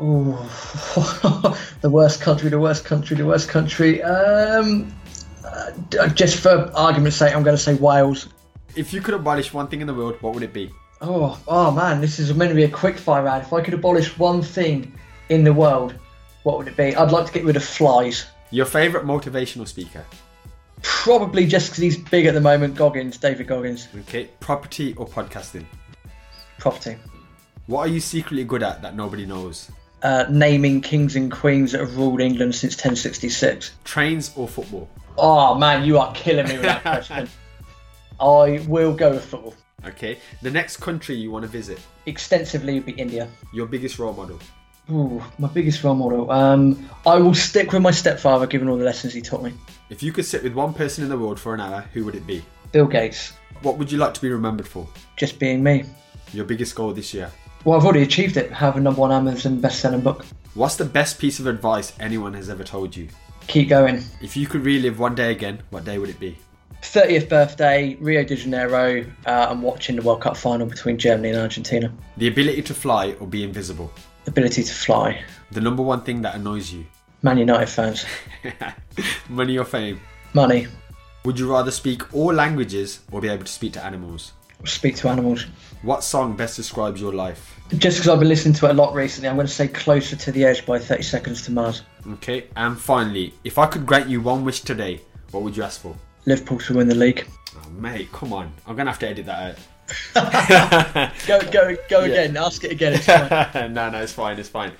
[0.00, 4.02] Oh, the worst country, the worst country, the worst country.
[4.02, 4.94] Um,
[5.44, 8.28] uh, just for argument's sake, I'm going to say Wales.
[8.76, 10.70] If you could abolish one thing in the world, what would it be?
[11.00, 13.42] Oh, oh man, this is meant to be a quick fire round.
[13.42, 14.92] If I could abolish one thing
[15.28, 15.94] in the world,
[16.42, 16.94] what would it be?
[16.94, 18.26] I'd like to get rid of flies.
[18.50, 20.04] Your favourite motivational speaker?
[20.82, 23.88] Probably just because he's big at the moment, Goggins, David Goggins.
[24.00, 25.64] Okay, property or podcasting?
[26.58, 26.96] Property.
[27.68, 29.70] What are you secretly good at that nobody knows?
[30.02, 33.72] Uh, naming kings and queens that have ruled England since 1066.
[33.84, 34.88] Trains or football?
[35.18, 37.28] Oh man, you are killing me with that question.
[38.20, 39.54] I will go with football.
[39.84, 41.78] Okay, the next country you want to visit?
[42.06, 43.28] Extensively would be India.
[43.52, 44.38] Your biggest role model?
[44.90, 46.30] Ooh, my biggest role model.
[46.30, 49.52] Um, I will stick with my stepfather, given all the lessons he taught me.
[49.90, 52.14] If you could sit with one person in the world for an hour, who would
[52.14, 52.42] it be?
[52.72, 54.88] Bill Gates, What would you like to be remembered for?
[55.16, 55.84] just being me.
[56.32, 57.30] Your biggest goal this year?
[57.64, 58.52] Well, I've already achieved it.
[58.52, 60.24] Have a number one Amazon best-selling book.
[60.54, 63.08] What's the best piece of advice anyone has ever told you?
[63.46, 64.02] Keep going.
[64.20, 66.38] If you could relive one day again, what day would it be?
[66.82, 69.04] 30th birthday, Rio de Janeiro.
[69.26, 71.92] Uh, I'm watching the World Cup final between Germany and Argentina.
[72.16, 73.92] The ability to fly or be invisible?
[74.26, 75.22] Ability to fly.
[75.50, 76.86] The number one thing that annoys you?
[77.22, 78.04] Man United fans.
[79.28, 80.00] Money or fame?
[80.34, 80.68] Money.
[81.24, 84.32] Would you rather speak all languages or be able to speak to animals?
[84.64, 85.46] Speak to animals.
[85.82, 87.58] What song best describes your life?
[87.76, 90.16] Just because I've been listening to it a lot recently, I'm going to say Closer
[90.16, 91.82] to the Edge by 30 Seconds to Mars.
[92.14, 95.80] Okay, and finally, if I could grant you one wish today, what would you ask
[95.80, 95.94] for?
[96.26, 97.28] Liverpool to win the league.
[97.56, 98.52] Oh, mate, come on.
[98.66, 99.58] I'm gonna have to edit that out.
[101.26, 102.36] Go, go, go again.
[102.36, 102.92] Ask it again.
[102.92, 103.72] It's fine.
[103.72, 104.72] no, no, it's fine, it's fine.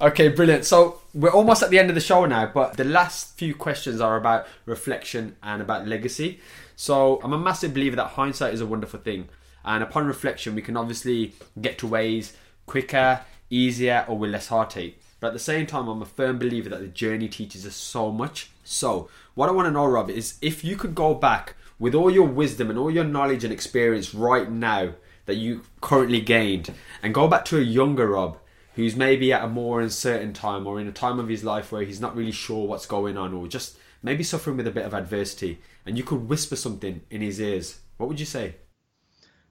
[0.00, 0.64] Okay, brilliant.
[0.66, 4.00] So we're almost at the end of the show now, but the last few questions
[4.00, 6.40] are about reflection and about legacy.
[6.80, 9.28] So I'm a massive believer that hindsight is a wonderful thing,
[9.64, 12.36] and upon reflection, we can obviously get to ways
[12.66, 15.02] quicker, easier, or with less heartache.
[15.18, 18.12] But at the same time, I'm a firm believer that the journey teaches us so
[18.12, 18.52] much.
[18.62, 22.12] So, what I want to know, Rob, is if you could go back with all
[22.12, 24.94] your wisdom and all your knowledge and experience right now
[25.26, 28.38] that you currently gained, and go back to a younger Rob
[28.76, 31.82] who's maybe at a more uncertain time or in a time of his life where
[31.82, 34.94] he's not really sure what's going on or just maybe suffering with a bit of
[34.94, 38.54] adversity, and you could whisper something in his ears, what would you say?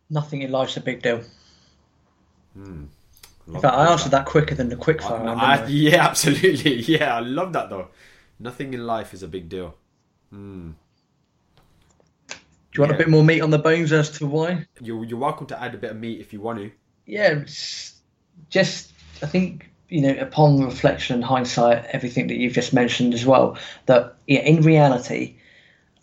[0.09, 1.21] Nothing in life's a big deal.
[2.55, 2.87] Love
[3.47, 5.27] In fact, I answered that quicker than the quick fire.
[5.27, 5.65] I- I?
[5.67, 6.75] yeah, absolutely.
[6.81, 7.89] Yeah, I love that though.
[8.39, 9.75] Nothing in life is a big deal.
[10.29, 10.71] Hmm.
[12.29, 12.35] Do
[12.75, 12.95] you want Yeah.
[12.95, 14.65] a bit more meat on the bones as to why?
[14.81, 16.71] You're, you're welcome to add a bit of meat if you want to.
[17.05, 17.43] Yeah,
[18.49, 18.91] just
[19.23, 23.57] I think you know upon reflection and hindsight, everything that you've just mentioned as well.
[23.87, 25.37] That yeah, in reality,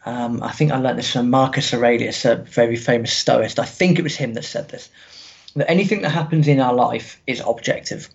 [0.07, 3.59] um, I think I learned this from Marcus Aurelius, a very famous Stoist.
[3.59, 4.91] I think it was him that said this.
[5.57, 8.09] That anything that happens in our life is objective.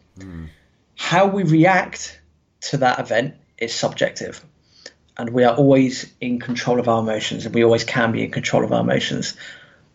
[0.96, 2.20] How we react
[2.62, 4.44] to that event is subjective.
[5.18, 8.32] And we are always in control of our emotions, and we always can be in
[8.32, 9.36] control of our emotions.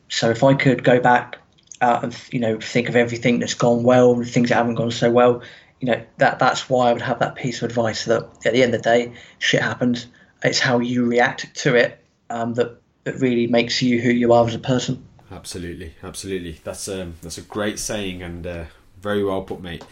[0.09, 1.39] So if I could go back
[1.81, 4.91] uh, and you know think of everything that's gone well and things that haven't gone
[4.91, 5.43] so well,
[5.81, 8.63] you know that that's why I would have that piece of advice that at the
[8.63, 10.07] end of the day, shit happens.
[10.45, 14.47] It's how you react to it um, that that really makes you who you are
[14.47, 15.07] as a person.
[15.31, 16.61] Absolutely, absolutely.
[16.65, 18.65] That's um, that's a great saying and uh,
[19.01, 19.85] very well put, mate.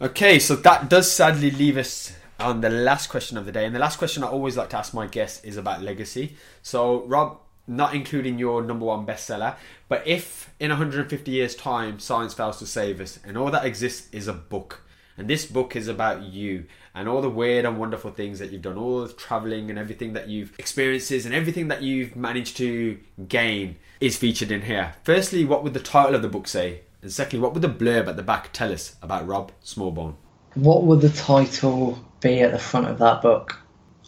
[0.00, 3.74] Okay, so that does sadly leave us on the last question of the day, and
[3.74, 6.36] the last question I always like to ask my guests is about legacy.
[6.62, 9.56] So, Rob, not including your number one bestseller,
[9.88, 14.08] but if in 150 years' time science fails to save us, and all that exists
[14.12, 14.82] is a book,
[15.16, 18.62] and this book is about you and all the weird and wonderful things that you've
[18.62, 22.98] done, all the traveling and everything that you've experiences and everything that you've managed to
[23.28, 24.94] gain is featured in here.
[25.02, 26.80] Firstly, what would the title of the book say?
[27.02, 30.14] And secondly, what would the blurb at the back tell us about Rob Smallbone?
[30.54, 33.58] What would the title be at the front of that book?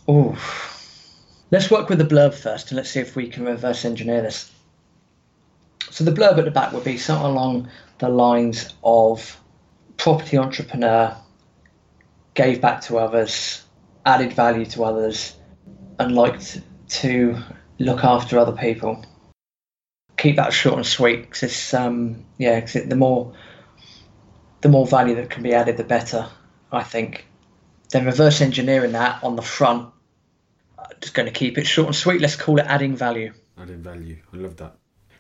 [0.09, 0.37] Oh,
[1.51, 4.51] let's work with the blurb first and let's see if we can reverse engineer this.
[5.91, 9.41] So the blurb at the back would be something along the lines of
[10.07, 11.17] property entrepreneur,
[12.35, 13.65] gave back to others,
[14.05, 15.35] added value to others,
[15.99, 17.37] and liked to
[17.81, 19.05] look after other people.
[20.17, 23.33] Keep that short and sweet because it's um, yeah, cause it, the more
[24.61, 26.29] the more value that can be added, the better.
[26.71, 27.27] I think.
[27.91, 29.93] Then reverse engineering that on the front.
[31.01, 32.21] Just going to keep it short and sweet.
[32.21, 33.33] Let's call it adding value.
[33.59, 34.19] Adding value.
[34.33, 34.77] I love that.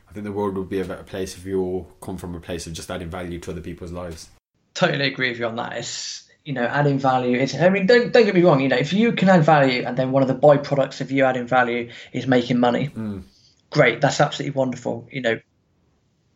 [0.08, 2.40] I think the world would be a better place if you all come from a
[2.40, 4.28] place of just adding value to other people's lives.
[4.76, 5.72] Totally agree with you on that.
[5.78, 7.38] It's you know adding value.
[7.38, 8.60] It's I mean don't don't get me wrong.
[8.60, 11.24] You know if you can add value and then one of the byproducts of you
[11.24, 13.24] adding value is making money, mm.
[13.70, 14.00] great.
[14.00, 15.08] That's absolutely wonderful.
[15.10, 15.40] You know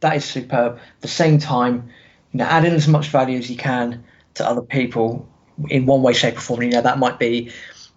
[0.00, 0.78] that is superb.
[0.78, 1.90] At the same time,
[2.32, 4.02] you know adding as much value as you can
[4.34, 5.28] to other people
[5.68, 6.62] in one way, shape, or form.
[6.62, 7.52] You know that might be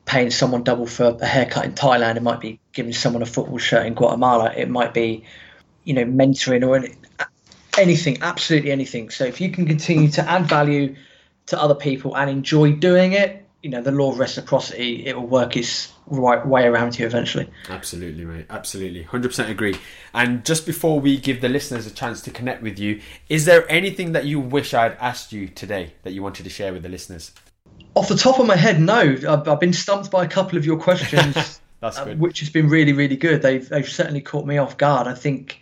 [0.05, 2.17] paying someone double for a haircut in Thailand.
[2.17, 4.53] It might be giving someone a football shirt in Guatemala.
[4.55, 5.23] It might be
[5.85, 6.85] you know mentoring or
[7.77, 9.09] anything, absolutely anything.
[9.09, 10.95] So if you can continue to add value
[11.47, 15.27] to other people and enjoy doing it, you know, the law of reciprocity, it will
[15.27, 17.49] work its right way around you eventually.
[17.69, 18.45] Absolutely, mate.
[18.49, 19.05] Absolutely.
[19.05, 19.77] 100% agree.
[20.13, 22.99] And just before we give the listeners a chance to connect with you,
[23.29, 26.73] is there anything that you wish I'd asked you today that you wanted to share
[26.73, 27.31] with the listeners?
[27.95, 29.15] Off the top of my head, no.
[29.27, 32.67] I've, I've been stumped by a couple of your questions, That's uh, which has been
[32.67, 33.41] really, really good.
[33.41, 35.07] They've they've certainly caught me off guard.
[35.07, 35.61] I think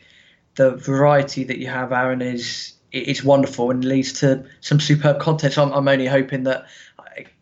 [0.62, 5.54] the variety that you have, Aaron, is is wonderful and leads to some superb content.
[5.54, 6.66] So I'm, I'm only hoping that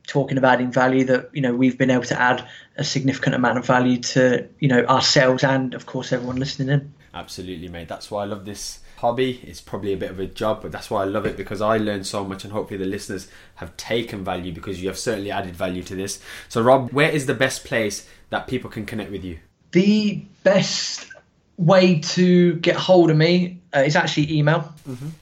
[0.07, 2.47] talking of adding value, that you know we've been able to add
[2.78, 6.93] a significant amount of value to you know ourselves and of course everyone listening in.
[7.13, 7.88] Absolutely, mate.
[7.88, 9.41] That's why I love this hobby.
[9.43, 11.78] It's probably a bit of a job, but that's why I love it because I
[11.78, 15.55] learn so much, and hopefully the listeners have taken value because you have certainly added
[15.55, 16.22] value to this.
[16.47, 19.39] So, Rob, where is the best place that people can connect with you?
[19.72, 21.09] The best
[21.60, 24.74] way to get hold of me uh, is actually email,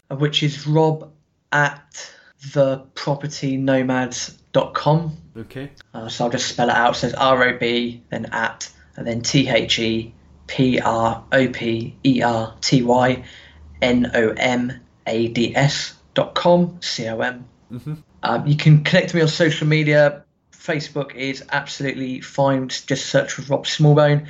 [0.09, 1.11] uh, which is rob
[1.51, 2.11] at
[2.41, 5.17] thepropertynomads.com.
[5.35, 5.71] Okay.
[5.93, 6.95] Uh, so I'll just spell it out.
[6.95, 10.13] It says R O B, then at, and then T H E
[10.45, 13.23] P R O P E R T Y
[13.81, 14.71] N O M
[15.05, 17.45] A D S dot com, C O M.
[18.23, 20.23] Um, you can connect to me on social media.
[20.51, 22.67] Facebook is absolutely fine.
[22.67, 24.27] Just search for Rob Smallbone.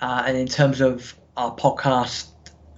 [0.00, 2.28] Uh, and in terms of our podcast,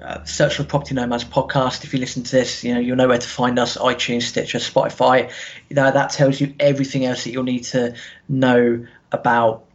[0.02, 1.84] uh, search for Property Nomads podcast.
[1.84, 4.58] If you listen to this, you know you'll know where to find us: iTunes, Stitcher,
[4.58, 5.30] Spotify.
[5.68, 7.94] You know that tells you everything else that you'll need to
[8.28, 9.66] know about,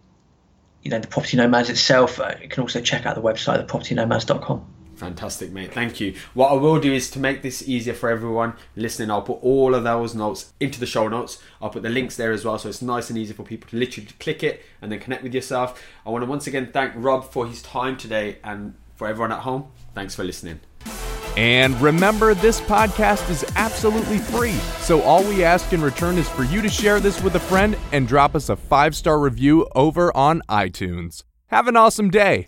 [0.82, 2.20] you know, the Property Nomads itself.
[2.20, 4.74] Uh, you can also check out the website, thepropertynomads.com.
[4.96, 5.74] Fantastic, mate.
[5.74, 6.16] Thank you.
[6.34, 9.76] What I will do is to make this easier for everyone listening, I'll put all
[9.76, 11.41] of those notes into the show notes.
[11.62, 13.78] I'll put the links there as well, so it's nice and easy for people to
[13.78, 15.84] literally click it and then connect with yourself.
[16.06, 19.39] I want to once again thank Rob for his time today and for everyone at
[19.39, 19.68] home.
[19.93, 20.62] Thanks for listening.
[21.38, 24.54] And remember, this podcast is absolutely free.
[24.80, 27.78] So all we ask in return is for you to share this with a friend
[27.91, 31.24] and drop us a five star review over on iTunes.
[31.48, 32.43] Have an awesome day.